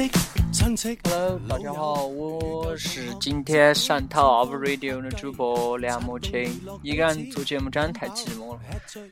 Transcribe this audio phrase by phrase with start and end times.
[0.00, 6.58] Hello，大家好，我是今天汕头 Up Radio 的主播梁木青。
[6.82, 8.60] 一个人做节目真的太寂寞了，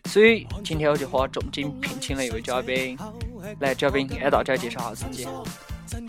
[0.07, 2.97] 所以今天我就花重金聘请了一位嘉宾。
[3.61, 5.29] 来，嘉宾给大家介绍下自己。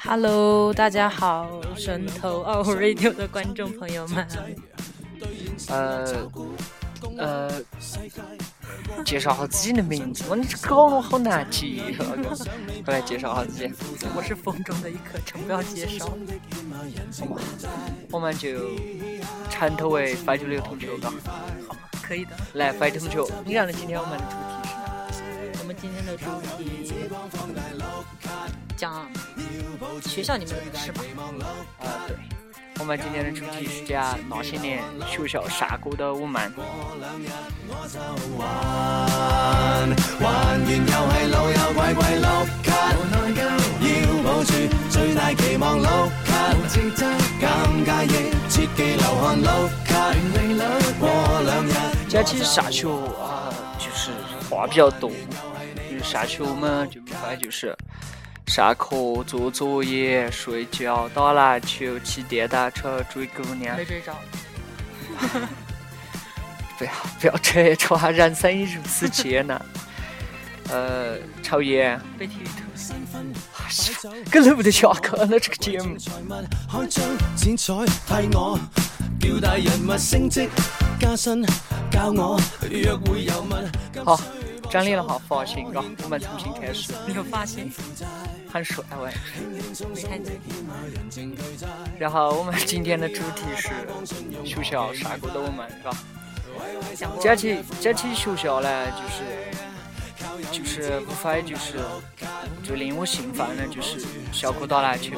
[0.02, 4.26] Hello，大家好，汕头 Up Radio 的观众朋友们。
[5.68, 6.26] 呃
[7.18, 7.62] 呃，
[9.06, 11.96] 介绍下自己的名字，你这搞我好难记，
[12.86, 13.72] 快来介绍下自己。
[14.16, 16.10] 我是风中的一颗尘，不要介绍。
[18.12, 18.76] 我们就
[19.50, 21.14] 称他为樊九六同学吧。
[21.68, 22.32] 好，可以的。
[22.54, 24.70] 来，樊同学，你看今天我们的主题
[25.14, 25.24] 是？
[25.60, 26.26] 我们今天的主
[26.58, 26.94] 题
[28.76, 29.08] 讲
[30.04, 31.02] 学校里面的事吧。
[31.80, 32.39] 啊，对。
[32.80, 36.52] 我们今天的主题是讲那些年学校上过的我们。
[52.08, 52.88] 假期上学
[53.22, 54.10] 啊，就是
[54.50, 55.12] 话比较多。
[55.92, 57.78] 就是上学我们就无非就是。
[58.50, 63.78] 上课、做作业、睡觉、打篮球、骑电单车、追姑娘。
[63.78, 64.12] 没追着。
[66.80, 69.64] 不要不要扯扯，人生如此艰难。
[70.72, 72.02] 呃，抽烟。
[72.18, 72.52] 被体育投。
[74.32, 75.96] 根本不得下课了这个节目。
[84.04, 84.20] 好。
[84.70, 86.94] 整理了下发型，嘎，我们重新开始。
[87.08, 87.72] 你有发型？
[88.52, 89.12] 很帅喂。
[89.94, 90.40] 没看见。
[91.98, 93.70] 然后我们今天的主题是
[94.46, 95.92] 学校上过的我们，嘎。
[97.20, 99.24] 讲起讲起学校呢，就是
[100.52, 101.80] 就是无非就是
[102.64, 105.18] 最令我兴奋的就是下课打篮球。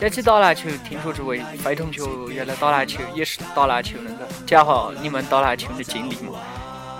[0.00, 2.02] 讲起打篮球，听说这位非同学
[2.32, 6.38] 原来打篮球也是打篮球那个，讲下你们打篮球的经历嘛。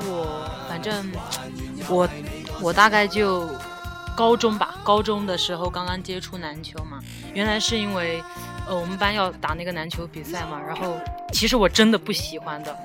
[0.06, 1.10] 我反正
[1.89, 2.09] 我
[2.61, 3.49] 我大概就
[4.17, 7.00] 高中吧，高中的时候刚刚接触篮球嘛。
[7.33, 8.22] 原来是因为
[8.67, 10.97] 呃我们班要打那个篮球比赛嘛，然后
[11.33, 12.77] 其实我真的不喜欢的，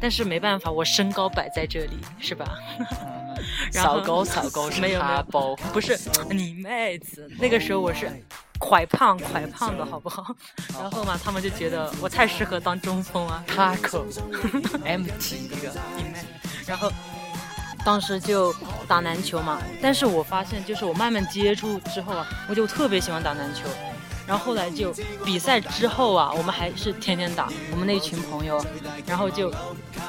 [0.00, 2.46] 但是没办法，我身高摆在这里是吧？
[3.72, 5.98] 扫高扫高是 没有他包，不是
[6.30, 8.10] 你妹子，那个时候我是
[8.58, 10.34] 快胖快胖的好不好？
[10.78, 14.04] 然后嘛，他们就觉得我太适合当中锋啊，塔克
[14.84, 15.72] MT 一个。
[16.66, 16.92] 然后，
[17.84, 18.54] 当时就
[18.86, 23.62] 打篮球嘛，但是我发现，就是我慢慢接触之后啊，我就特别喜欢打篮球。
[24.26, 28.64] 然后后来就比赛之后啊，我们还是天天打，我们那群朋友，
[29.04, 29.52] 然后就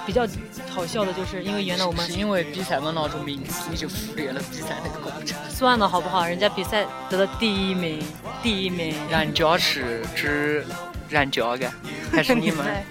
[0.06, 0.28] 比较
[0.70, 5.36] 好笑的就是，因为原来我们是因为比赛嘛拿着名次，你就忽略了比赛那个过程。
[5.50, 6.24] 算了好不好？
[6.24, 8.00] 人家比赛得了第一名，
[8.44, 8.94] 第一名。
[9.10, 10.66] 人家是指。
[11.12, 11.72] 人家的
[12.12, 12.84] 还是你们？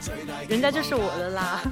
[0.49, 1.63] 人家就是我的啦。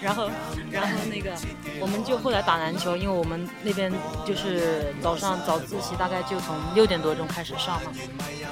[0.00, 0.30] 然后，
[0.70, 1.34] 然后那个，
[1.80, 3.90] 我们就后来打篮球，因为我们那边
[4.24, 7.90] 就是早上早自习，大概就从六点多钟开始上嘛，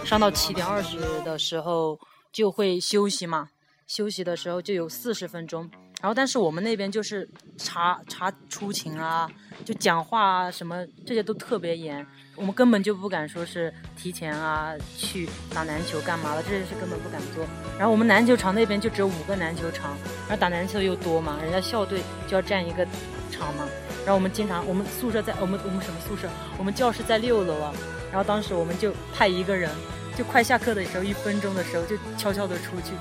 [0.05, 1.99] 上到七点二十的时候
[2.33, 3.51] 就会休息嘛。
[3.87, 5.71] 休息的时候就有四十分钟。
[6.01, 9.27] 然后，但是我们那边就是查查出勤啊，
[9.65, 12.07] 就讲话啊什么这些都特别严，
[12.37, 17.47] 我们根本就不敢说是提前啊去打篮球干嘛的，这些是根本不敢做。
[17.79, 19.97] 然后我们篮球场那边就只有五个篮球场，
[20.29, 22.87] 然后打篮球又多嘛，人家校队就要占一个
[23.31, 23.67] 场嘛。
[24.05, 26.29] 然后我们经常，我们宿舍在我们我们什么宿舍？
[26.59, 27.73] 我们教室在六楼啊。
[28.13, 29.71] 然后当时我们就派一个人，
[30.19, 32.93] 就快下课的时候，一分钟的时候就悄悄的出去，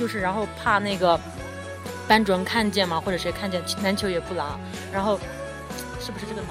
[0.00, 1.20] 就是然后怕那个。
[2.08, 2.98] 班主任看见吗？
[2.98, 3.62] 或者谁看见？
[3.82, 4.58] 篮球也不拿，
[4.90, 5.20] 然后
[6.00, 6.48] 是不是这个拿？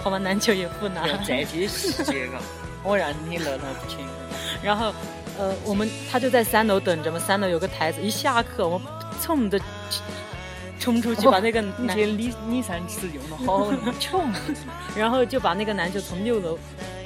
[0.00, 1.06] 好吧，篮球也不拿。
[1.24, 2.40] 在这时间啊，
[2.82, 3.98] 我让你乐乐不轻。
[4.62, 4.94] 然后，
[5.38, 8.86] 呃，我们他就在三楼等着嘛，三楼有个台子，一下课我们
[9.20, 9.58] 冲的
[10.78, 14.30] 冲出去把那个篮李李三池用的好穷，
[14.96, 16.58] 然后就把那个篮球从六楼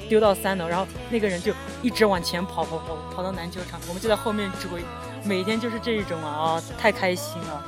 [0.07, 4.83] 丢到三楼，然后那个人就一直往前跑跑跑跑到篮球场，我们就在后面追，
[5.23, 7.63] 每天就是这种啊，太开心了。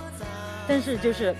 [0.68, 1.36] 但是就是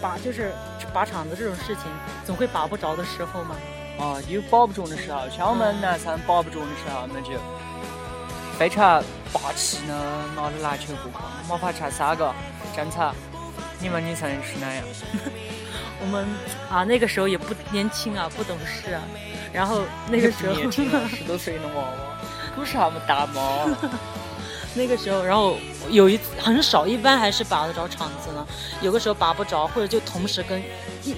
[0.00, 0.52] 把就是
[0.92, 1.84] 把场子这种事情，
[2.24, 3.56] 总会把不着的时候嘛。
[3.96, 7.38] 啊，有把不中的时候，像我们男生把不着的时候，那就
[8.58, 9.00] 非常
[9.32, 9.94] 霸气的
[10.34, 11.18] 拿着篮球过去，
[11.48, 12.34] 没法唱三个
[12.74, 13.14] 正常。
[13.78, 14.84] 你们女生是哪样？
[16.02, 16.26] 我们
[16.68, 19.00] 啊，那个时候也不年轻啊，不懂事啊。
[19.52, 22.18] 然后那个时候 十多岁的娃娃，
[22.56, 23.76] 不是那么大嘛。
[24.74, 25.56] 那个时候，然后
[25.90, 28.46] 有一很少，一般还是把得着场子呢。
[28.80, 30.60] 有个时候拔不着，或者就同时跟
[31.02, 31.14] 一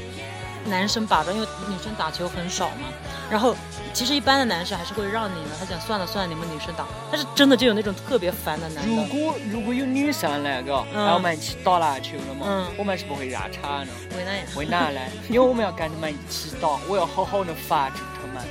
[0.67, 2.89] 男生把着，因为女生打球很少嘛。
[3.31, 3.57] 然后
[3.93, 6.85] 其实一般的男生还是会让你的，他讲算了算了，你们女生打。
[7.11, 8.93] 但是真的就有那种特别烦的男的。
[8.93, 13.93] 如果如果有女生来个，然后我们一起打篮球了嘛，我们是不会让场的。
[14.17, 14.47] 为哪样？
[14.55, 15.01] 为哪嘞？
[15.29, 18.45] 因为我们要跟他们一起打，我要好好的发住他们。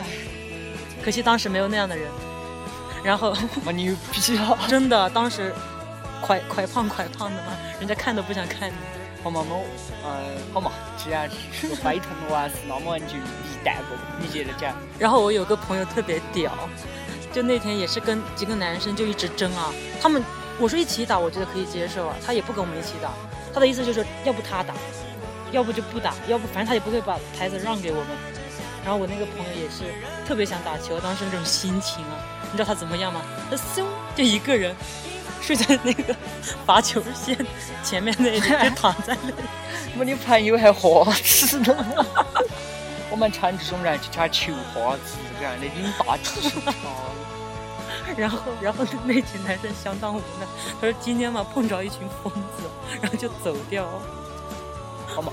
[0.00, 0.06] 唉，
[1.04, 2.08] 可惜当时没有那样的人。
[3.02, 3.34] 然后，
[3.72, 4.58] 你牛逼啊！
[4.68, 5.54] 真的，当时，
[6.20, 8.74] 快快胖快胖的嘛，人家看都不想看你。
[9.22, 9.64] 好嘛，我，
[10.02, 14.74] 呃，好嘛，既然是拜托我啊，是那么你就一带过，你接着讲。
[14.98, 16.52] 然后我有个朋友特别屌，
[17.32, 19.72] 就那天也是跟几个男生就一直争啊。
[20.00, 20.22] 他们
[20.58, 22.16] 我说一起打，我觉得可以接受啊。
[22.24, 23.10] 他也不跟我们一起打，
[23.52, 24.72] 他的意思就是要不他打，
[25.52, 28.06] 要不就不打，要不反正他也不会把台子让给我们。
[28.82, 29.84] 然后我那个朋友也是
[30.26, 32.16] 特别想打球，当时那种心情啊，
[32.50, 33.22] 你知道他怎么样吗？
[33.50, 33.84] 他嗖
[34.16, 34.74] 就一个人。
[35.42, 36.14] 睡在那个
[36.66, 37.34] 罚球线
[37.82, 39.34] 前面那里，就躺在那里。
[39.98, 41.74] 我的朋友还花痴呢？
[43.10, 46.60] 我们常这种人就叫球花子，这样的领大技术
[48.18, 50.46] 然后，然后那群男生相当无奈，
[50.78, 52.68] 他说今天嘛碰着一群疯子，
[53.00, 53.88] 然后就走掉。
[55.06, 55.32] 好嘛，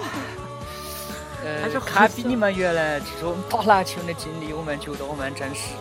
[1.44, 5.74] 呃，看比你们原来这种打篮球的经历，我们觉得我们真是。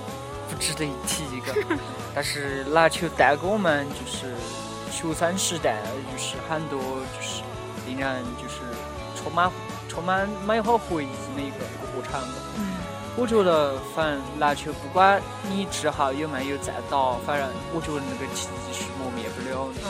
[0.48, 1.54] 不值得一提一个，
[2.14, 4.34] 但是篮球带给我们就是
[4.90, 5.76] 学生时代，
[6.12, 7.43] 就是很多就是
[7.87, 8.60] 令人就是
[9.16, 9.50] 充满
[9.88, 11.56] 充满美好回忆的一个
[11.94, 12.20] 过程。
[12.58, 12.75] 嗯，
[13.16, 15.20] 我觉得反正篮球不管
[15.50, 19.81] 你之后有没有再打，反正我觉得那个记忆是磨灭不了的。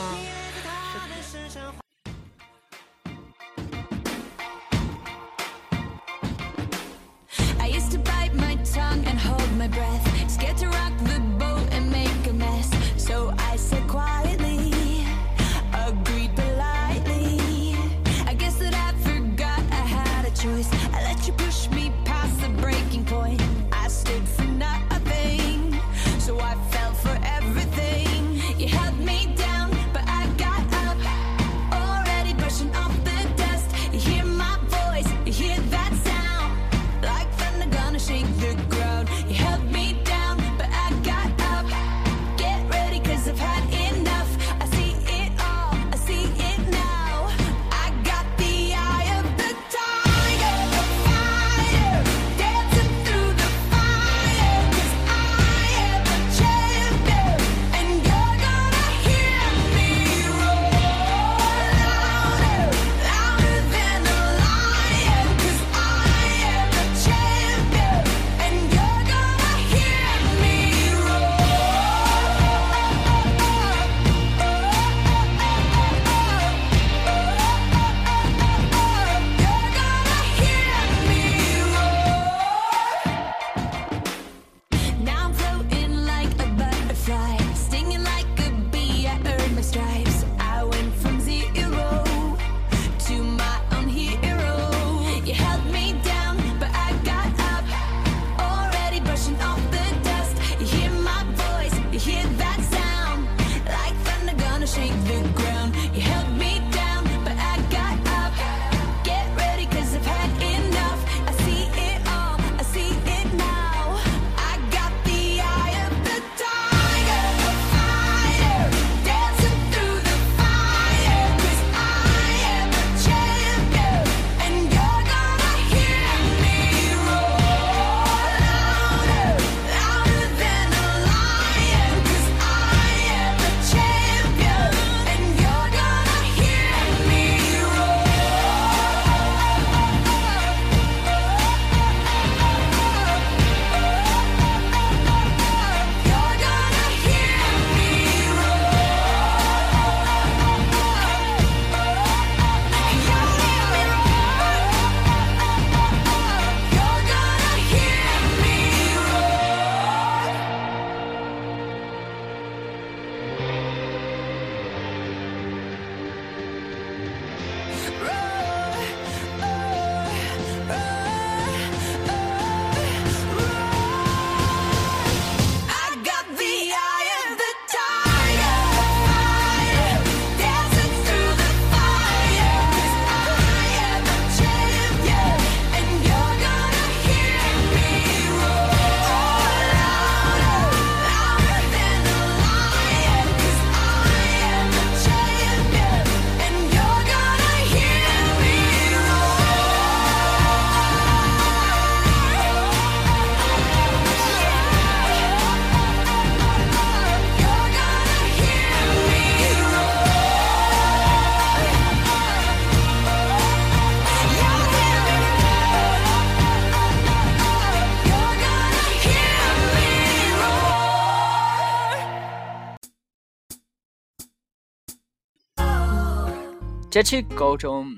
[226.97, 227.95] 讲起高中，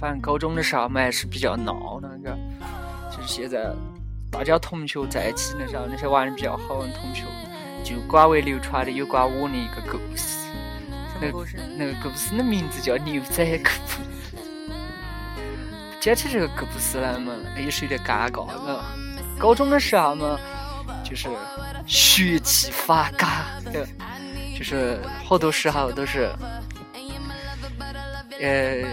[0.00, 2.34] 反正高中的时候嘛还是比较闹那个，
[3.14, 3.70] 就是现在
[4.30, 7.24] 大家同学在一起的时候，那些玩的比较好的同学，
[7.84, 10.38] 就广为流传的有关我的一个故事。
[11.20, 11.58] 那个故事？
[11.76, 13.70] 那个故事的名字叫牛仔裤。
[16.00, 18.82] 讲起这个故事来嘛，也是有点尴尬的。
[19.38, 20.38] 高中的时候嘛，
[21.04, 21.28] 就是
[21.86, 23.86] 血气发嘎的，
[24.56, 26.30] 就是好多时候都是。
[28.40, 28.84] 呃，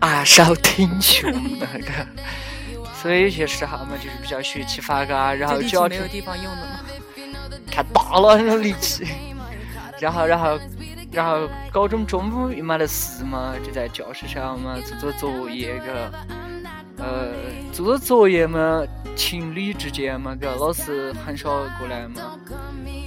[0.00, 1.92] 啊，少挺胸那个，
[3.02, 6.80] 所以有些时候嘛，就是比较血气发嘎，然后脚没有地方用的嘛，
[7.70, 9.06] 太大 了那种力气，
[10.00, 10.58] 然后然后
[11.12, 16.10] 然后高中中午又没得事嘛，就在教室上嘛做做作业个，
[16.98, 17.28] 呃，
[17.72, 18.82] 做做作业嘛，
[19.14, 22.38] 情侣之间嘛，个老师很少过来嘛，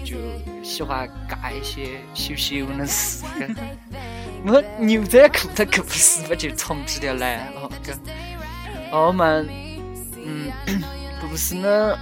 [0.05, 0.15] 就
[0.63, 3.23] 喜欢干一些羞羞的事。
[4.45, 7.69] 我牛仔裤的故事我，就从这点来了。
[7.83, 7.93] 个，
[8.91, 9.47] 我们，
[10.23, 10.51] 嗯，
[11.19, 11.97] 故事呢，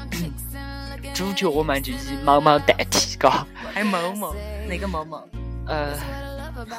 [1.15, 3.47] 主角我们就以毛毛代替，嘎。
[3.73, 4.35] 还某某，
[4.67, 5.27] 哪个某某？
[5.65, 5.97] 呃，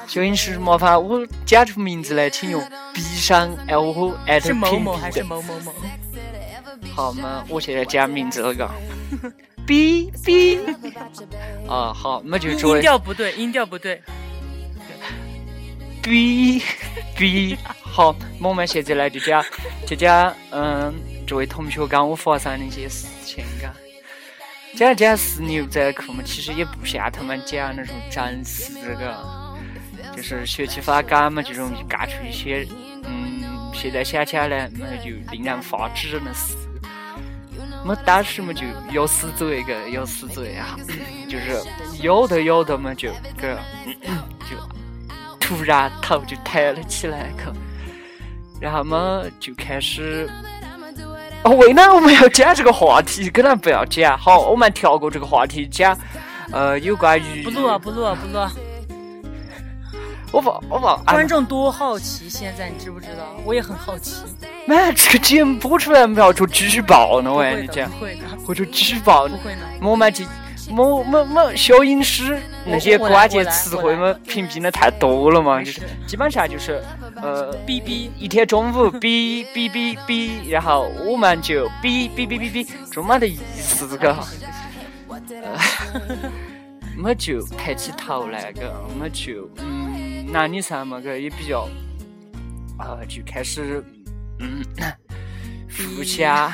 [0.06, 5.73] 摄影师麻烦我讲出名字来，请用 B 上 L 艾特屏是某某还是某某某？
[6.94, 8.70] 好嘛，我现在讲名字了，嘎。
[9.66, 10.58] B B。
[11.68, 12.78] 啊，好，那就这位。
[12.78, 14.02] 音调不对，音调不对。
[16.02, 16.62] B
[17.16, 19.44] B 好，我们现在来就讲，
[19.87, 20.94] 就讲，嗯，
[21.26, 23.73] 这位同学刚我发生的一些事情，嘎。
[24.75, 29.16] 讲讲是牛仔裤嘛，其实也不像他们讲那种真实个，
[30.18, 32.66] 就是血气发干嘛，就容易干出一些，
[33.04, 36.56] 嗯，现在想起来那就令人发指的事。
[37.87, 40.76] 我当时嘛就有死罪个，有死罪啊，
[41.30, 41.62] 就是
[42.02, 43.10] 有的有的嘛就
[43.40, 43.56] 个
[44.50, 44.56] 就。
[45.38, 47.54] 突然头就抬了起来，个，
[48.60, 50.28] 然后嘛就开始，
[51.44, 53.30] 哦，为哪我们要讲这个话题？
[53.30, 55.96] 可能不要讲，好，我们跳过这个话题，讲，
[56.50, 58.67] 呃，有关于不录啊，不录啊，不录。
[60.30, 63.37] 我把，我把观众多好奇，现在你知不知道？
[63.44, 64.23] 我也很好奇。
[64.66, 70.25] 妈，这个节目播出来，我们要做举报呢，我跟你讲，会的，或者举报，不会呢，我们就。
[70.70, 76.85] 某某某小影师那些关键词汇嘛，屏蔽的太多了嘛，就是基本上就是
[77.23, 84.14] 呃，哔哔，一天中午哔哔哔哔，然后我们就哔哔哔哔哔，就没得意思个，
[85.06, 85.18] 我
[87.16, 88.70] 就抬起头来个，
[89.00, 89.88] 我就嗯，
[90.30, 91.68] 男女生嘛个也比较
[92.78, 93.82] 啊，就开始
[94.40, 94.62] 嗯，
[95.70, 96.50] 互相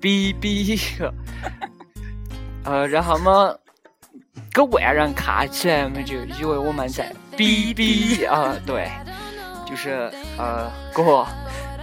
[0.00, 1.14] 哔哔个。
[2.64, 3.54] 呃，然后嘛，
[4.52, 8.90] 给外人看起来嘛，就以为我们在比比啊，对，
[9.64, 11.24] 就是呃，哥，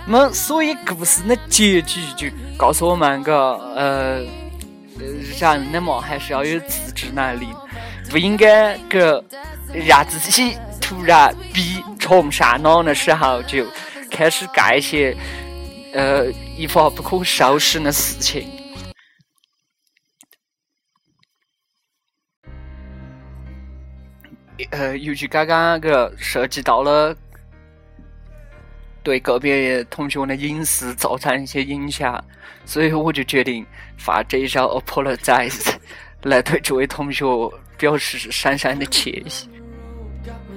[0.05, 4.25] 么所以故事的结局就告诉我们个呃，
[5.39, 7.47] 人的嘛还是要有自制能力，
[8.09, 9.23] 不应该个
[9.87, 10.57] 让自己
[10.93, 13.65] 突然逼冲上脑的时候就
[14.11, 15.15] 开始干一些
[15.91, 18.47] 呃一发不可收拾的事情。
[24.69, 27.15] 呃，由于刚刚个涉及到了
[29.01, 32.23] 对个别同学的隐私造成一些影响，
[32.65, 33.65] 所以我就决定
[33.97, 35.49] 发这一首《Apologize》
[36.21, 37.25] 来对这位同学
[37.77, 39.52] 表示深深的歉意。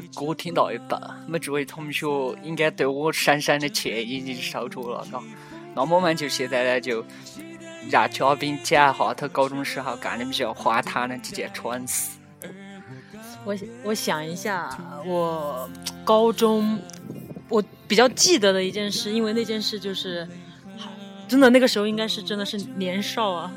[0.00, 2.06] 没歌听到一半，没这位同学
[2.42, 5.22] 应该对我闪闪的歉意已经收着了，嘎。
[5.74, 7.04] 那我们就现在呢，就
[7.90, 12.18] 让嘉宾讲一下他高中时候干的比较荒唐的几件蠢事。
[13.44, 15.68] 我 我想一下，我
[16.04, 16.78] 高中
[17.48, 20.26] 我比较记得的一件事，因为那件事就是，
[21.28, 23.52] 真的那个时候应该是真的是年少啊。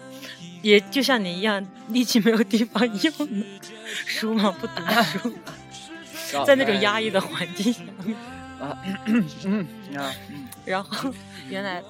[0.61, 3.29] 也就像你一样，力气没有地方用，
[4.05, 4.73] 书嘛不读
[5.03, 5.33] 书，
[6.45, 7.81] 在那种压抑的环境下，
[8.59, 8.77] 啊，
[10.65, 11.13] 然后
[11.49, 11.81] 原来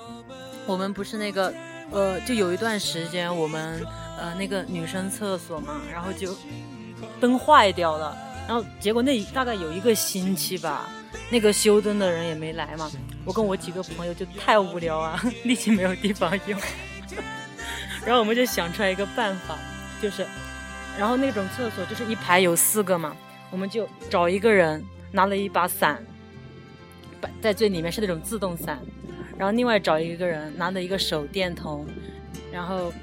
[0.65, 1.54] 我们不是那个
[1.91, 3.82] 呃，就有一段时间我们
[4.19, 6.36] 呃那个女生厕所嘛，然后就
[7.19, 10.88] 灯坏掉了，然后结果那大概有一个星期吧，
[11.30, 12.89] 那个修灯的人也没来嘛，
[13.25, 16.60] 我跟我几个朋友就太无聊啊， 力气没有地方用。
[18.06, 19.58] 然后我们就想出来一个办法，
[20.02, 20.25] 就是，
[20.97, 23.15] 然后那种厕所就是一排有四个嘛，
[23.52, 26.04] 我们就找一个人拿了一把伞，
[27.20, 28.80] 摆在最里面是那种自动伞，
[29.38, 31.86] 然后另外找一个人拿了一个手电筒，
[32.52, 32.94] 然后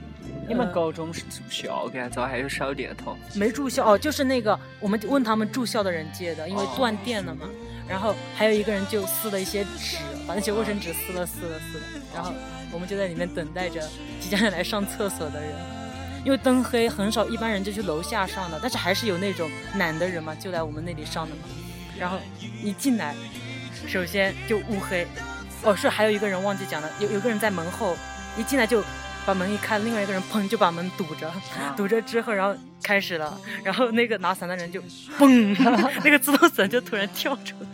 [0.48, 3.16] 你们高中是住校的，咋还有手电筒？
[3.34, 7.48] 没住校哦，就是那个我们问他们住校的人借的，因为断电了嘛。
[7.88, 12.32] 然后还有一个人就撕了一些纸，把那些卫生纸撕了撕了撕了，然后。
[12.72, 13.80] 我们就在里面等待着
[14.20, 15.50] 即将要来上厕所的人，
[16.26, 21.42] 因为灯黑，很少一般人就去楼下上的，但是还是有那种懒的人嘛，就来我们那里上的嘛。
[21.96, 22.18] 然后
[22.64, 23.14] 一进来，
[23.86, 25.06] 首先就乌黑，
[25.62, 27.96] 哦是还有一个人忘记讲了，有有个人在门后，
[28.36, 28.82] 一进来就
[29.24, 31.32] 把门一开，另外一个人砰就把门堵着，
[31.76, 34.82] 堵着之后然后开始了，然后那个拿伞的人就
[35.16, 35.56] 嘣，
[36.02, 37.68] 那个自动伞就突然跳出来。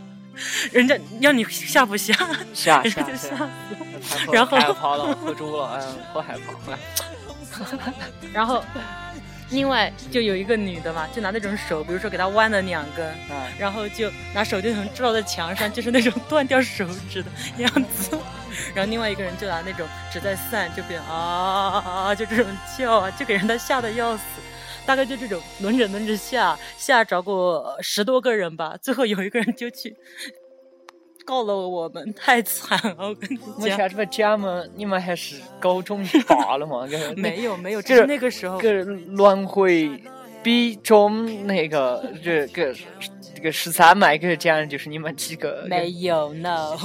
[0.73, 2.12] 人家要你吓不吓？
[2.53, 3.49] 吓吓吓！
[4.31, 5.81] 然后害怕了，喝猪了，哎，
[6.12, 6.77] 好害怕。
[8.33, 8.64] 然后，
[9.51, 13.14] 另外就有一个女的嘛，就拿那种手，比如说给她弯了两根，
[13.59, 18.18] 然后就拿手电筒照在墙上，就是那种断掉手指的样子。
[18.75, 22.46] 然后另外一个人就拿那种纸在散，就变啊，就这种
[22.79, 24.22] 叫啊，就给人家吓得要死。
[24.85, 29.96] 大概就这种轮着轮着下下找过十多个人吧，最后有一个人就去
[31.25, 33.09] 告了我们，太惨了！
[33.09, 36.87] 我跟你讲，我下这么讲嘛，你们还是高中罢了嘛？
[37.17, 39.91] 没有没有，就是那个时候，个轮回
[40.43, 42.75] 比中那个这个
[43.35, 46.77] 这个十三麦给讲，就是你们几个 没有 no，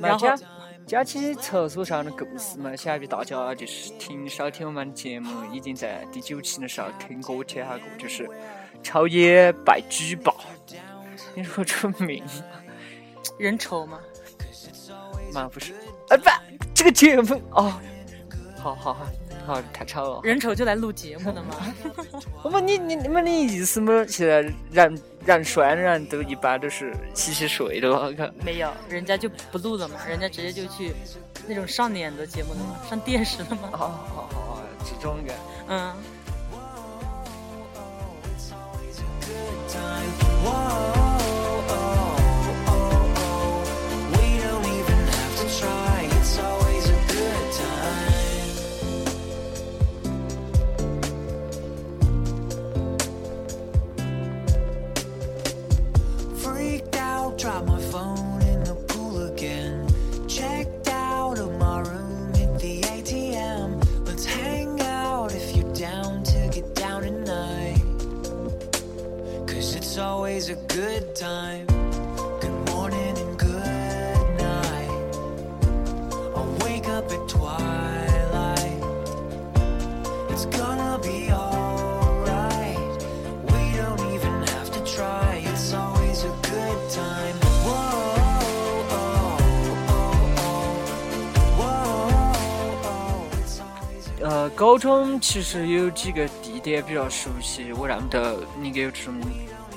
[0.00, 0.28] 然后。
[0.84, 8.28] 讲起厕所上的故事嘛，想必大家就是听收听我们的节目，已经在第九期的时候听过我讲过，就是
[8.82, 10.36] 抽烟被举报。
[11.36, 12.22] 你说这命，
[13.38, 13.98] 人丑吗？
[15.32, 15.72] 嘛不是，
[16.08, 16.28] 啊不，
[16.74, 17.72] 这个节目哦，
[18.58, 19.06] 好好好。
[19.44, 20.20] 好，太吵了。
[20.22, 21.56] 人丑就来录节目的吗？
[22.44, 24.06] 我们你你你们的意思嘛？
[24.06, 28.12] 现在人人帅的人都一般都是洗洗睡的了，
[28.44, 30.92] 没有，人家就不录了嘛，人家直接就去
[31.48, 33.68] 那种上脸的节目了嘛，上电视了嘛。
[33.72, 35.34] 好好好，这种的。
[35.68, 35.92] 嗯。
[94.19, 99.13] 呃，高中其实有几个地点比较熟悉，我认得，你给有这种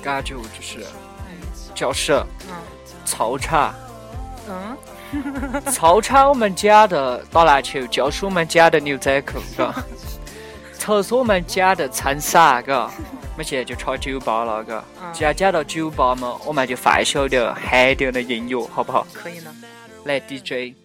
[0.05, 0.85] 感觉，就是
[1.73, 2.23] 教室、
[3.03, 3.73] 操场。
[4.47, 4.77] 嗯。
[5.71, 9.73] 操场我们讲的打篮球，教室我们讲的牛仔裤，嘎。
[10.77, 12.91] 厕所我们讲的撑伞，嘎。
[13.33, 14.83] 我们现在就差酒吧了，嘎。
[15.11, 19.07] 既然讲到酒吧嘛，我们就放小点嗨点的音乐，好不好？
[19.11, 19.53] 可以呢。
[20.03, 20.84] 来，DJ。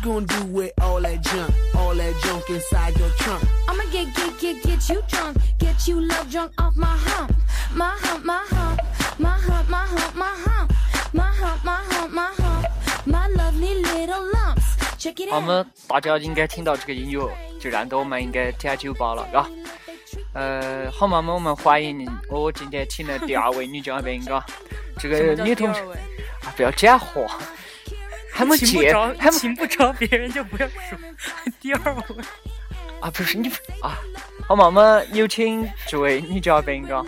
[0.00, 3.42] Gonna do with all that junk, all that junk inside your trunk?
[3.68, 7.32] I'ma get, get, get, get you drunk, get you love drunk off my hump.
[15.30, 17.20] 我们大家应该听到这个音乐，
[17.58, 19.48] 就认得我们应该点酒吧了，嘎。
[20.34, 24.44] 呃，好嘛，我们欢迎我今天请的第二位女嘉宾，嘎。
[24.98, 25.80] 这个女同学
[26.44, 27.38] 啊，不要讲话，
[28.42, 30.98] 还没见，还没请不着别人就不要说
[31.60, 32.02] 第二位
[33.00, 33.48] 啊，不是你
[33.80, 33.96] 啊。
[34.48, 37.04] 好嘛，我们有请这位女嘉宾，嘎。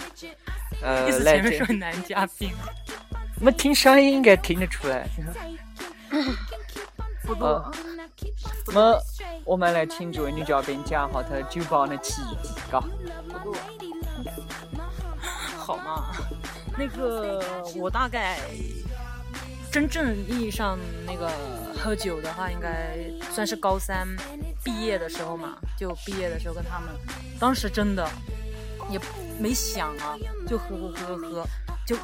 [0.82, 2.52] 呃，来前面说男嘉宾，
[3.40, 5.08] 我们听声音应该听得出来。
[7.22, 7.72] 不 多。
[8.68, 8.98] 那么，
[9.44, 12.80] 我们来请这位女嘉宾讲下她酒吧的奇迹，嘎。
[13.28, 13.56] 不多。
[15.56, 16.12] 好嘛，
[16.76, 17.42] 那个
[17.76, 18.38] 我大概
[19.74, 21.28] 真正意义上那个
[21.76, 22.96] 喝酒的话，应该
[23.32, 24.06] 算是高三
[24.62, 25.58] 毕业的时候嘛。
[25.76, 26.90] 就毕业的时候跟他们，
[27.40, 28.08] 当时真的
[28.90, 29.00] 也
[29.38, 30.16] 没想啊，
[30.48, 31.46] 就喝喝喝喝喝。
[31.86, 31.94] 就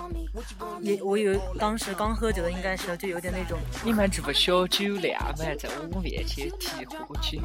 [0.82, 3.58] 也我以为当时刚喝酒的，应该是就有点那种。
[3.82, 5.36] 你们这不小酒量吗？
[5.58, 7.40] 在我面前提喝酒，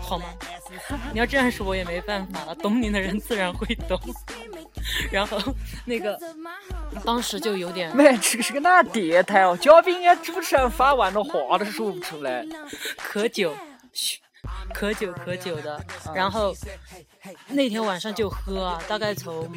[0.00, 0.24] 好吗？
[1.12, 2.54] 你要这样说，我也没办法了。
[2.54, 4.00] 懂你的人自然会懂。
[5.12, 5.38] 然后
[5.84, 6.18] 那个
[7.04, 7.94] 当时就有点。
[7.94, 9.54] 没，这个是个哪电台哦？
[9.60, 12.42] 嘉宾呀，主持人发完了话都说不出来。
[12.96, 13.54] 喝酒，
[13.92, 14.18] 嘘。
[14.74, 15.84] 可久可久的，
[16.14, 16.54] 然后
[17.48, 19.50] 那天晚上就喝啊，大概从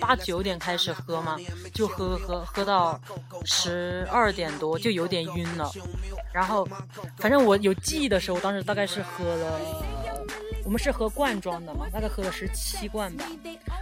[0.00, 1.36] 八九点开始喝嘛，
[1.72, 3.00] 就喝喝喝到
[3.44, 5.70] 十二点多，就有点晕了。
[6.32, 6.66] 然后
[7.18, 9.60] 反正我有记忆的时候，当时大概是喝了，
[10.66, 13.24] 我们是喝罐装的嘛，大概喝了十七罐吧。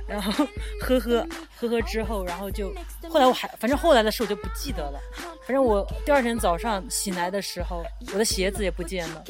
[0.07, 0.47] 然后
[0.83, 2.71] 喝喝喝喝之后，然后就
[3.09, 5.01] 后来我还反正后来的事我就不记得了。
[5.47, 9.25] 反正我第二天早上醒来的时候，我的鞋子也不见了。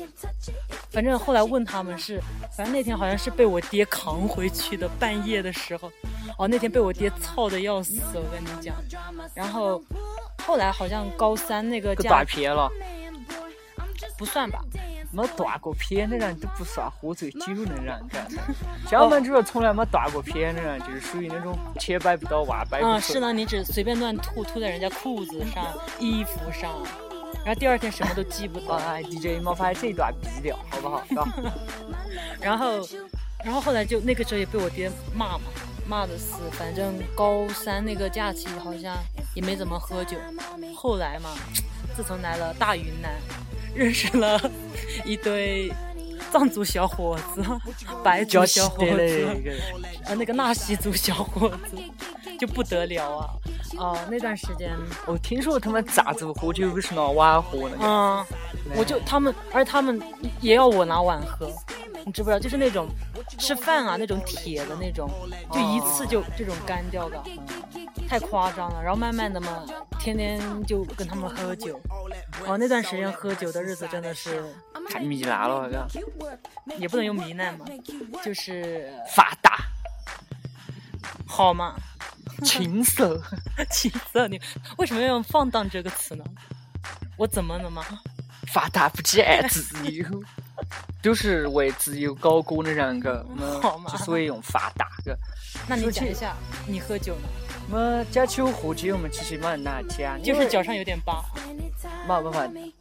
[0.91, 2.21] 反正后来问他们是，
[2.57, 5.89] 反正那天好像是被我爹扛回去的，半夜的时候。
[6.37, 8.75] 哦，那天被我爹操的要死，我跟你讲。
[9.33, 9.81] 然后
[10.45, 12.69] 后来好像高三那个断片了，
[14.17, 14.61] 不算吧。
[15.11, 18.27] 没断过片的人都不算喝醉酒的人，干。
[18.89, 22.81] 像我们这种从来没断过片的人，就是属于那种千百不到万百。
[22.81, 25.65] 嗯，是呢，你只随便乱吐，吐在人家裤子上、
[26.01, 26.83] 衣服上，
[27.45, 28.75] 然后第二天什么都记不得。
[28.83, 31.05] 哎，DJ 麻烦这一段毙掉，好不好？
[32.43, 32.81] 然后，
[33.45, 35.45] 然后后来就那个时候也被我爹骂嘛，
[35.87, 36.35] 骂的死。
[36.53, 38.97] 反正高三那个假期好像
[39.33, 40.17] 也没怎么喝酒。
[40.75, 41.31] 后来嘛，
[41.95, 43.13] 自从来了大云南。
[43.75, 44.41] 认识了
[45.05, 45.73] 一对
[46.31, 47.45] 藏族小伙子，
[48.03, 49.29] 白族小伙子，
[50.05, 51.77] 呃，那个纳西族小伙子
[52.39, 53.31] 就不得了啊！
[53.79, 54.71] 哦，那段时间
[55.07, 57.77] 我听说他们藏族喝酒是拿碗喝的。
[57.81, 58.25] 嗯，
[58.77, 60.01] 我就他们，而他们
[60.41, 61.51] 也要我拿碗喝，
[62.05, 62.39] 你知不知道？
[62.39, 62.89] 就是那种
[63.39, 65.09] 吃饭啊，那种铁的那种，
[65.53, 67.23] 就一次就这种干掉的。
[68.09, 69.65] 太夸张了，然后慢慢的嘛，
[69.99, 71.81] 天天就跟他们喝酒。
[72.47, 74.43] 哦，那段时间喝酒的日子真的是
[74.89, 75.89] 太糜烂了，好像
[76.79, 77.65] 也不能用糜烂嘛，
[78.25, 79.59] 就是发达，
[81.27, 81.75] 好吗？
[82.43, 83.23] 情色，
[83.71, 84.41] 情色，你
[84.77, 86.25] 为什么要用放荡这个词呢？
[87.17, 87.85] 我怎么了吗？
[88.53, 90.05] 发达不起爱自由，
[91.03, 93.25] 都是为自由高歌的人个，
[93.63, 93.97] 好吗？
[93.97, 95.17] 所以用发达个。
[95.67, 96.37] 那你讲一下，
[96.67, 97.29] 你喝酒呢？
[97.73, 101.25] 我讲起我喝酒，我们其实蛮难讲，就是脚上有点疤。
[102.07, 102.73] 没没没，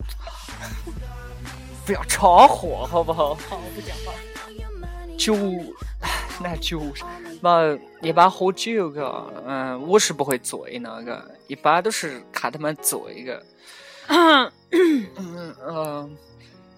[1.85, 3.33] 不要插话好不好？
[3.35, 4.13] 好，我不讲话。
[5.17, 5.35] 酒，
[6.41, 6.81] 那酒，
[7.41, 7.59] 嘛
[8.01, 13.43] 一般喝酒个，嗯，我是不会醉那个，一般都是看他们醉个。
[14.07, 16.17] 嗯嗯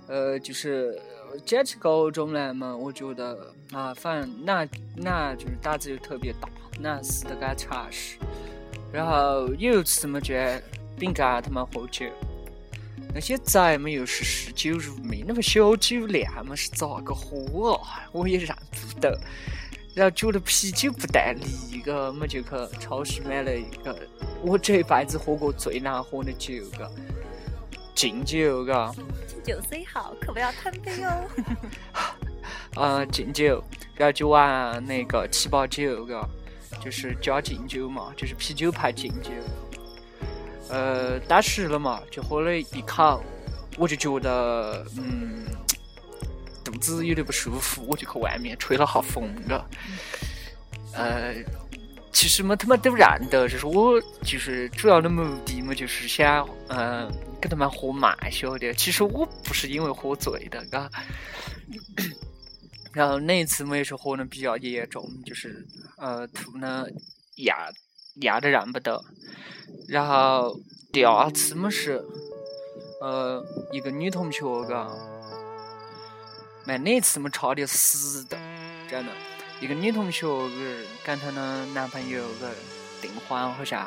[0.08, 1.02] 呃，就是
[1.44, 6.48] 讲起高中来嘛，我觉得啊，反正那那就是胆子就特别大。
[6.80, 8.18] 那死得干差事，
[8.92, 10.34] 然后有一次嘛，就
[11.00, 12.06] 饼干他们喝酒，
[13.14, 18.08] 那些宅嘛又是嗜酒如命，那么小酒量嘛是咋个喝啊？
[18.12, 19.20] 我也认不得。
[19.94, 22.50] 然后觉得啤酒不带力个，我们就去
[22.82, 23.98] 超市买了一个
[24.42, 26.92] 我这一辈子喝过最难喝的酒个，
[27.96, 28.94] 敬酒个。
[29.26, 31.30] 敬酒虽好，可不要贪杯哦。
[32.76, 33.64] 啊， 敬酒，
[33.96, 36.30] 然后就玩那个七八九个。
[36.84, 39.32] 就是加敬酒嘛，就是啤酒配敬酒。
[40.70, 43.24] 呃，当时了嘛，就喝了一口，
[43.78, 45.46] 我就觉得，嗯，
[46.64, 49.66] 肚子有点不舒服，我就去外面吹了下风了。
[50.94, 51.36] 呃，
[52.12, 58.74] 其实嘛，他们都认得，就是我，就是主要的目的嘛，就是想，嗯，跟他们喝慢，晓得。
[58.74, 60.90] 其实我不是因为喝醉的，嘎。
[62.96, 66.90] 然后那一次我也是喝的比较严重，就是呃吐的
[67.36, 67.70] 压
[68.22, 69.04] 压的认不得。
[69.90, 70.58] 然后
[70.94, 72.02] 第二次么是
[73.02, 74.90] 呃一个女同学嘎，
[76.64, 78.38] 没那次么差点死的，
[78.90, 79.12] 真的。
[79.60, 80.26] 一个女同学
[81.04, 82.50] 跟她的男朋友个
[83.02, 83.86] 订婚好像，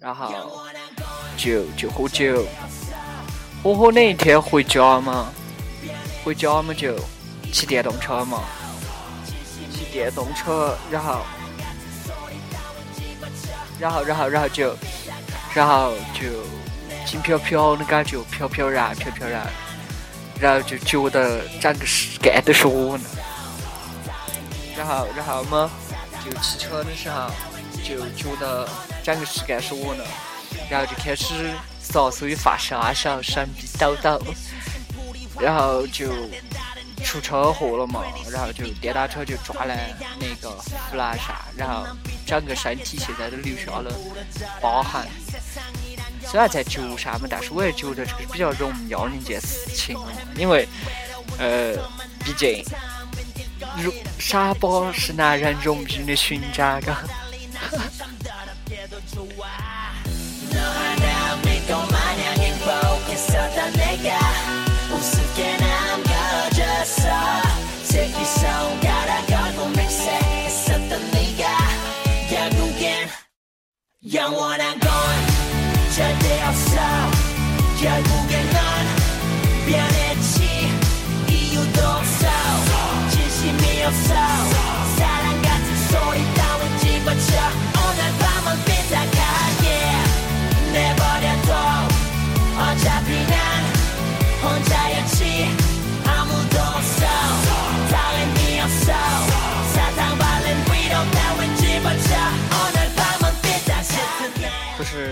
[0.00, 0.32] 然后
[1.36, 2.46] 就就喝酒，
[3.64, 5.32] 喝喝那一天回家嘛，
[6.24, 6.96] 回家嘛就
[7.52, 8.42] 骑电动车嘛，
[9.70, 11.20] 骑电动车，然后，
[13.78, 14.74] 然后然后然后就，
[15.54, 16.26] 然后就
[17.06, 19.46] 轻飘飘的感觉，飘飘然飘飘然，
[20.40, 23.04] 然后就觉得整个世界都是我的。
[24.74, 25.70] 然后，然后嘛，
[26.24, 27.30] 就骑车的时候
[27.84, 28.66] 就觉得
[29.04, 30.04] 整个世界是我的，
[30.70, 34.20] 然后就开始撒手于发烧烧，神臂抖抖，
[35.38, 36.10] 然后就
[37.02, 39.74] 出车祸了嘛，然后就电单车就撞了
[40.18, 41.86] 那个护栏上，然后
[42.26, 43.92] 整个身体现在都留下了
[44.60, 45.06] 疤痕。
[46.24, 49.98] 虽然在脚上嘛，但是我也觉得这个是比较荣耀的一件事情，
[50.36, 50.68] 因为
[51.38, 51.74] 呃，
[52.24, 52.64] 毕竟。
[54.18, 57.02] 傻包是男人荣誉的勋章，嘎
[68.02, 71.46] 특이 싸움 갈아가고 믹스에 있었던 네가
[72.28, 73.08] 결국엔
[74.12, 74.90] 영원한 건
[75.94, 76.74] 절대 없어
[77.80, 78.60] 결국엔 넌
[79.68, 80.42] 변했지
[81.30, 82.26] 이유도 없어
[83.12, 84.61] 진심이 없어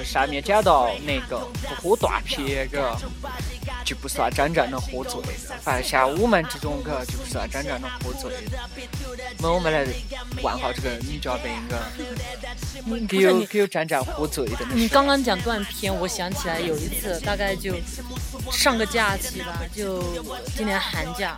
[0.05, 1.47] 上面讲到那个
[1.83, 2.97] 不喝断片，个
[3.85, 5.21] 就不算真正的喝醉。
[5.63, 8.31] 反正像我们这种个就不算真正的喝醉。
[9.39, 9.87] 那我们来
[10.43, 14.67] 问下这个女嘉宾个，给有给有真正喝醉的？
[14.75, 17.75] 你刚刚讲断片，我想起来有一次，大概就
[18.53, 20.03] 上个假期吧，就
[20.57, 21.37] 今年寒假，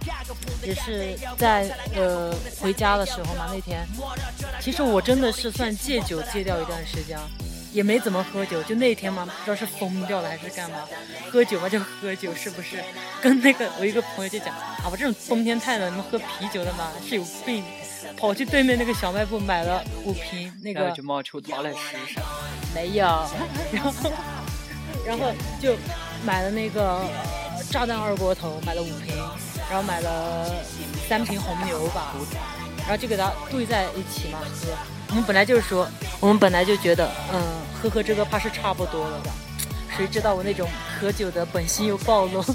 [0.63, 3.47] 也是在呃回家的时候嘛。
[3.53, 3.87] 那天
[4.61, 7.19] 其实我真的是算戒酒戒掉一段时间。
[7.73, 10.79] 也没怎么喝酒，就那天嘛，不知道是疯掉了还是干嘛，
[11.31, 12.77] 喝酒嘛就喝酒，是不是？
[13.21, 17.65] 跟那个我一个朋友就讲啊，我这种冬天太冷，你们喝啤酒的嘛是有病，
[18.17, 22.21] 跑去对面那个小卖部买了五瓶那个，就毛球掏来试试。
[22.75, 23.07] 没有，
[23.73, 23.93] 然后
[25.07, 25.75] 然后就
[26.25, 27.01] 买了那个
[27.71, 29.17] 炸弹二锅头，买了五瓶，
[29.71, 30.51] 然后买了
[31.09, 32.15] 三瓶红牛吧，
[32.81, 34.69] 然后就给它兑在一起嘛喝。
[35.13, 35.87] 我们本来就是说，
[36.21, 37.43] 我们本来就觉得，嗯，
[37.75, 39.31] 喝喝这个怕是差不多了的，
[39.95, 40.67] 谁知道我那种
[40.99, 42.47] 喝酒的本性又暴露了，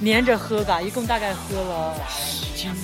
[0.00, 2.74] 连着喝吧，一共大概喝了十斤，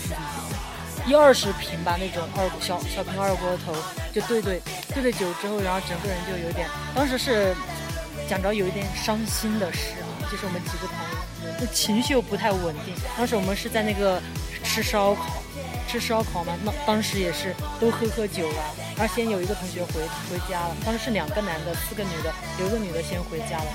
[1.07, 3.75] 一二十瓶吧，那种二小小瓶二锅头，
[4.13, 4.61] 就兑兑
[4.93, 7.55] 兑兑酒之后，然后整个人就有点，当时是
[8.29, 14.21] 讲着有一点伤心的事啊，就是我们几个朋友，就情绪又不太稳定，当时我们是在那个
[14.63, 15.40] 吃烧烤。
[15.91, 18.75] 吃烧烤嘛，那当时也是都喝喝酒了。
[18.97, 19.95] 然后先有一个同学回
[20.31, 23.67] 回家了，当时是两个男的，四个女的，有一个女的先回家了。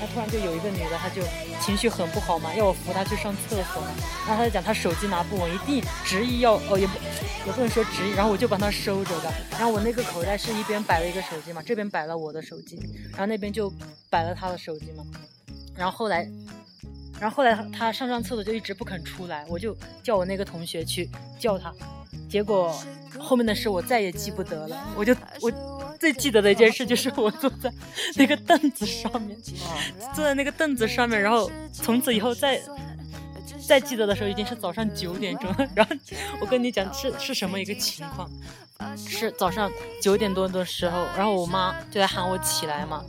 [0.00, 1.20] 他突然就有一个女的，她就
[1.60, 3.88] 情绪很不好嘛，要我扶她去上厕所嘛。
[4.26, 6.96] 然后她就讲她手机拿不稳，一定执意要哦，也不
[7.44, 8.12] 也不能说执意。
[8.12, 9.30] 然后我就帮她收着的。
[9.50, 12.78] 然后我那个口袋是一边摆了一个手机嘛，这边摆了我的手机，
[13.10, 13.70] 然后那边就
[14.08, 15.04] 摆了她的手机嘛。
[15.76, 16.26] 然后后来。
[17.20, 21.72] 然后后来他他上上厕所就一直不肯出来，我就叫我那个同学去叫他，
[22.28, 22.72] 结果
[23.18, 24.94] 后面的事我再也记不得了。
[24.96, 25.50] 我就我
[25.98, 27.72] 最记得的一件事就是我坐在
[28.16, 29.36] 那个凳子上面，
[30.14, 32.60] 坐在那个凳子上面，然后从此以后再
[33.68, 35.54] 再记得的时候已经是早上九点钟。
[35.76, 35.94] 然后
[36.40, 38.28] 我跟你讲是是什么一个情况，
[38.96, 39.70] 是早上
[40.02, 43.04] 九点多的时候，然后我妈就在喊我起来嘛。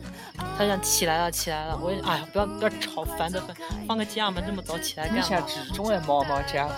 [0.58, 1.78] 她想起来了，起来了！
[1.82, 3.56] 我哎呀，不要不要吵，烦得很！
[3.88, 5.22] 放个假嘛，这么早起来干嘛？
[5.22, 6.74] 你像这种爱妈妈家伙。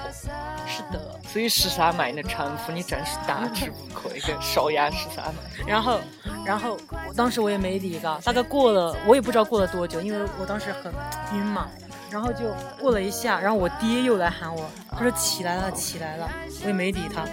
[0.68, 5.42] 是的，所以十三妹的称呼你真是大智不亏，跟少爷十三妹。
[5.66, 6.00] 然后，
[6.46, 6.78] 然后
[7.16, 10.94] 当时我也没理他，大概过了，我也不知道过了多久，因为我当时很
[11.34, 11.68] 晕嘛。
[12.12, 16.30] 然后就过了一下，然后我爹又来喊我，他说起来了，起来了，
[16.64, 17.24] 我也没理他。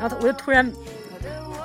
[0.00, 0.72] 然后他，我就突然。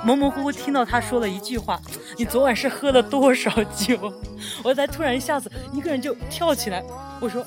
[0.02, 1.80] 模模糊糊听到他说了一句话
[2.18, 4.12] ：“你昨晚是喝了多少酒？”
[4.62, 6.84] 我才突然一下子一个人就跳起来，
[7.20, 7.42] 我说：“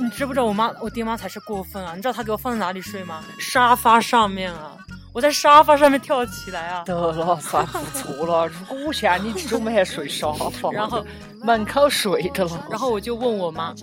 [0.00, 1.92] 你知不知道我妈我爹妈才是过分啊？
[1.94, 3.22] 你知道他给我放在哪里睡吗？
[3.38, 4.76] 沙发上面啊！
[5.12, 6.82] 我在沙发上面跳起来啊！
[6.84, 8.46] 得了，算不错了。
[8.46, 11.04] 如果我像你这种，还睡沙发， 然后
[11.42, 12.66] 门口睡的了。
[12.70, 13.74] 然后我就问我妈，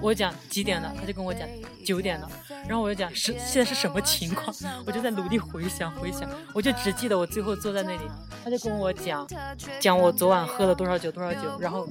[0.00, 0.90] 我讲几点了？
[0.98, 1.46] 她就跟我讲
[1.84, 2.30] 九点了。
[2.66, 4.54] 然后我就讲是现在是什么情况？
[4.86, 8.10] 我就在努力回想回想，我就只记得我最后坐在那里，
[8.42, 9.26] 她就跟我讲
[9.78, 11.86] 讲我昨晚喝了多少酒多少酒，然后。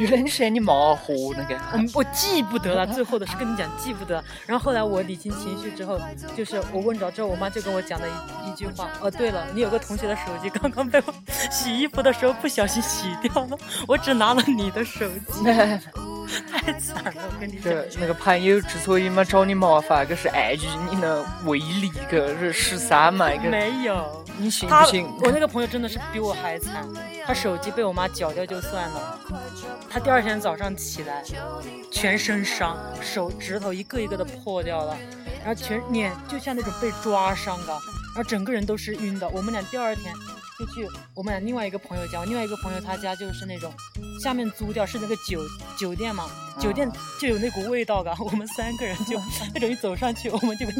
[0.00, 4.24] 原来你是你妈喝那个，我我记不得了，最后的是跟你讲记不得。
[4.46, 6.00] 然后后来我理清情绪之后，
[6.34, 8.88] 就是我问着之后，我妈就跟我讲了一一句话。
[9.02, 11.12] 哦，对了，你有个同学的手机刚刚被我
[11.50, 15.44] 洗衣服的时候不小心洗掉了，我只拿了你的手机。
[16.50, 17.70] 太惨了，我跟你说。
[17.98, 24.24] 那个朋友之所以嘛找你麻烦，可是碍于你的威力，个是十三嘛，个没有。
[24.38, 25.06] 你信不信？
[25.22, 26.88] 我那个朋友真的是比我还惨，
[27.26, 29.18] 他手机被我妈绞掉就算了，
[29.90, 31.22] 他第二天早上起来，
[31.90, 34.96] 全身伤，手指头一个一个的破掉了，
[35.44, 39.28] 然后全脸就像那种被抓伤的，然后整个人都是晕的。
[39.30, 40.14] 我们俩第二天。
[40.60, 43.72] 就去我们俩另外一个朋友家，另外一个朋友他家就是那种
[44.22, 45.40] 下面租掉是那个酒
[45.78, 46.86] 酒店嘛，酒店
[47.18, 48.14] 就有那股味道的。
[48.20, 49.18] 我们三个人就
[49.54, 50.74] 那种一走上去，我们就跟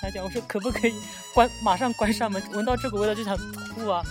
[0.00, 0.94] 他讲，我说可不可以
[1.34, 3.36] 关马上关上门，闻到这股味道就想
[3.74, 4.04] 吐啊！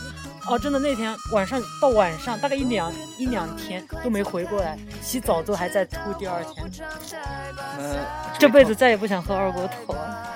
[0.47, 6.13] 哦，真的那天晚上到晚上大概一两一两天都没回过来，洗澡都还在吐。
[6.19, 6.69] 第二天，
[7.79, 7.95] 嗯，
[8.38, 10.29] 这辈子再也不想喝二锅头了。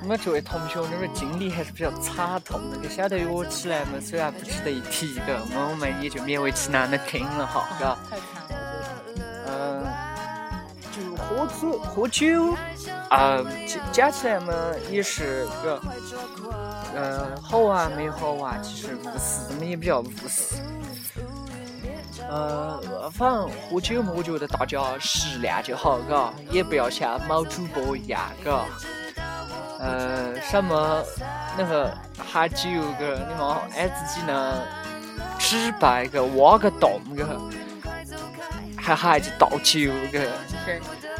[0.00, 7.98] 我们这位同学那个经历还是比较惨痛的，跟小头约起来嘛，虽然不值得一提，个，那我们也就勉为其难的听了哈，嘎。
[9.46, 9.84] 嗯，
[11.32, 12.54] 喝酒喝酒，
[13.08, 13.40] 啊，
[13.90, 14.52] 加起来嘛
[14.90, 15.80] 也是个，
[16.94, 20.56] 嗯，好玩没好玩，其实务实嘛也比较务实。
[22.28, 28.64] 呃，反正喝酒嘛，我觉得大家适量就好，嘎，也不要像某主播一样，嘎。
[29.80, 31.02] 呃，什么
[31.56, 32.68] 那个喝酒
[32.98, 34.62] 个，你嘛爱自己呢，
[35.38, 37.26] 纸白个挖个洞个，
[38.76, 40.20] 还还去倒酒个，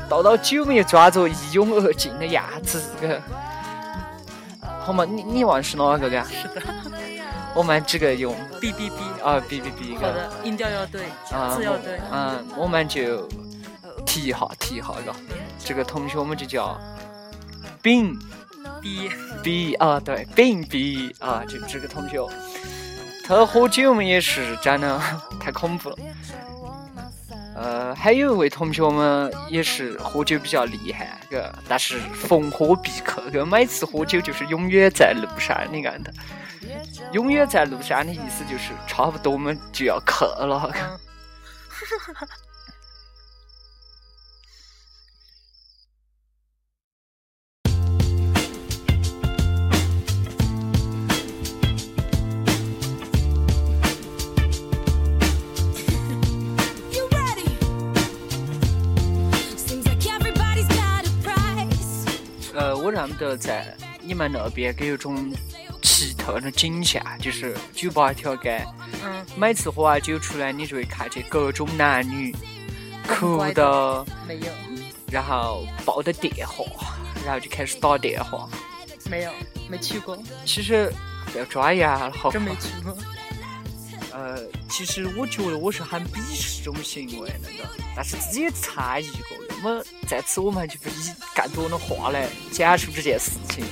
[0.08, 3.20] 倒到酒里装着一拥而进的样子这个，
[4.84, 6.24] 好嘛，你你问是哪个个？
[6.24, 6.62] 是的，
[7.54, 11.02] 我们这个用 B B B 啊 B B B 好的，音调要对，
[11.54, 13.28] 字要对，嗯，我们就
[14.04, 15.14] 提一下提一下个，
[15.58, 16.78] 这个同学我们就叫
[17.80, 18.18] 丙。
[18.80, 19.08] B
[19.44, 22.18] B 啊，对，丙 B 啊，就这个同学，
[23.24, 25.00] 他喝酒嘛也是真的
[25.40, 25.96] 太恐怖了。
[27.62, 36.12] 呃，还有一位同学嘛，也是喝酒比较厉害，个，但是逢喝必克，个，每次喝酒就是永远在路上你看的。
[37.12, 40.72] 永远在路上的意思就是差不多我们就要克了。
[62.92, 65.32] 我认得在你们那边给有种
[65.80, 68.62] 奇特的景象，就是酒吧一条街，
[69.02, 72.36] 嗯，每次喝完酒出来，你就会看见各种男女
[73.08, 74.46] 哭的，没有，
[75.10, 78.46] 然后抱着电话，然后就开始打电话，
[79.10, 79.32] 没有，
[79.70, 80.22] 没去过。
[80.44, 80.92] 其实
[81.34, 82.94] 要抓牙了，好，真没去过。
[84.12, 84.38] 呃，
[84.68, 89.41] 其实我觉得我是很鄙视这种行为那个，但是自己也参与过。
[89.62, 90.92] 那么在此我们就不以
[91.36, 93.64] 更多的话来讲述这件事情。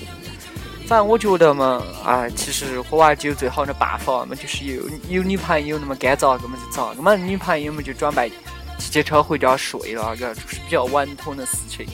[0.87, 8.33] 反正我觉得嘛，啊，其实喝完酒最好的办法嘛，就是有有女朋友那么该咋个嘛就咋个嘛，女朋友嘛就准备
[8.79, 11.87] 骑车回家睡了，个就是比较稳妥的事情。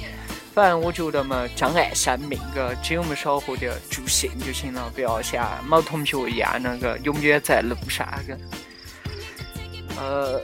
[0.55, 8.39] 反正我觉得嘛，珍爱生命，个酒嘛少喝点，助兴就行了，不要像某同学一样那个永远在路上个，
[10.01, 10.41] 呃。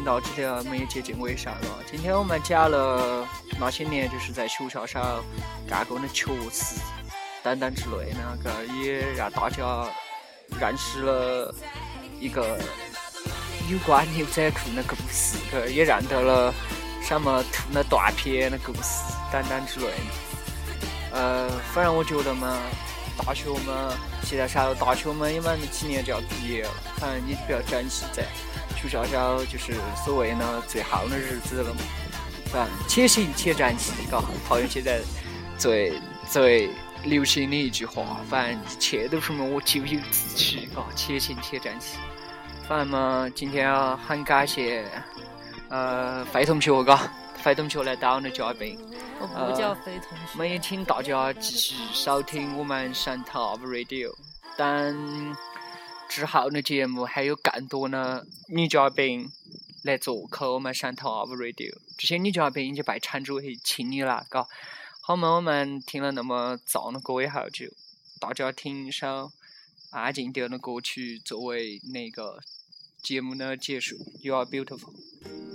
[0.00, 1.84] 目进行到这里，我们也接近尾声了。
[1.90, 3.26] 今天我们讲了
[3.58, 5.22] 那些年就是在学校上
[5.68, 6.80] 干过的糗事
[7.42, 9.86] 等等之类那个，也让大家
[10.58, 11.54] 认识了
[12.18, 12.58] 一个
[13.70, 16.52] 有关牛仔裤的故事，个也认得了
[17.02, 21.12] 什么吐了断片的故事等等之类的。
[21.12, 22.56] 呃，反正我觉得嘛，
[23.18, 23.92] 大学嘛，
[24.22, 28.24] 现在上了大学嘛，也满几年就要毕业了，反正你比较珍惜在。
[28.88, 29.74] 学校校就是
[30.04, 31.80] 所谓呢最好的日子了嘛，
[32.46, 35.00] 是吧且行且珍惜，嘎，好像现在
[35.58, 35.92] 最
[36.28, 36.70] 最
[37.04, 41.96] 流行的一句话，反正一切都是么我咎由自取，嘎，且行且珍惜。
[42.68, 44.84] 反正嘛，今天很感谢
[45.68, 47.10] 呃费同学，嘎，
[47.42, 48.78] 费同学来当我的嘉宾。
[49.18, 50.24] 我不叫费同学。
[50.32, 54.12] 我们也请大家继续收听我们神头 Radio，
[54.56, 55.36] 等。
[56.10, 59.30] 之后的节目还有更多的女嘉宾
[59.84, 64.48] 来做客我们汕头 Up Radio，这些女嘉宾已经被称之为青女了，嘎。
[65.00, 67.66] 好嘛，我们听了那么燥的歌以后，就
[68.18, 69.30] 大家听一首
[69.90, 72.40] 安静点的歌曲作为那个
[73.00, 73.96] 节目的结束。
[74.20, 75.49] You are beautiful。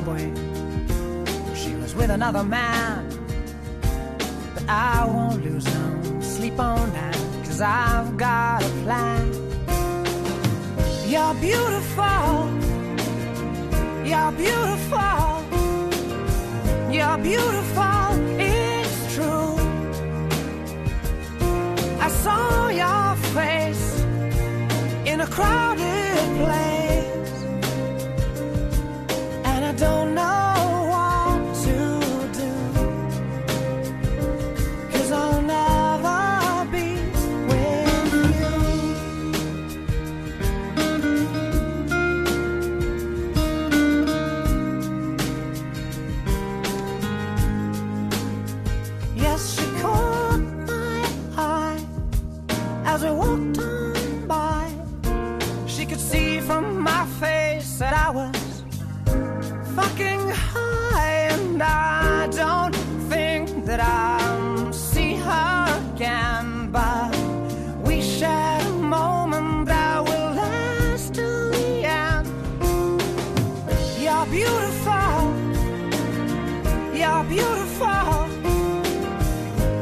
[0.00, 0.32] Subway.
[1.54, 3.06] She was with another man.
[4.54, 9.24] But I won't lose no sleep on that, cause I've got a plan.
[11.12, 12.28] You're beautiful.
[14.10, 15.22] You're beautiful.
[16.96, 18.04] You're beautiful.
[18.38, 19.52] It's true.
[22.06, 23.86] I saw your face
[25.10, 26.69] in a crowded place.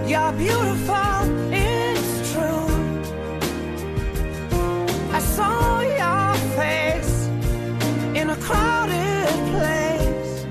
[0.08, 2.68] You're beautiful, it's true.
[5.12, 7.26] I saw your face
[8.14, 10.46] in a crowded place,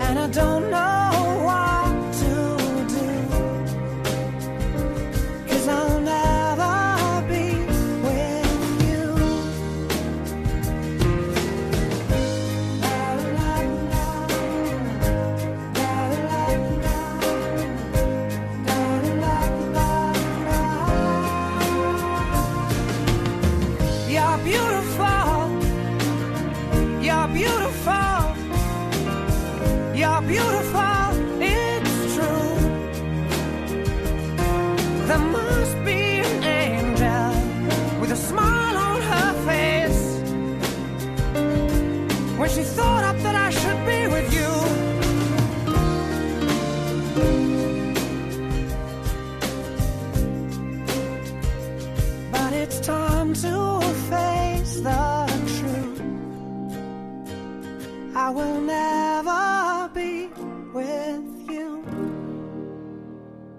[0.00, 0.73] and I don't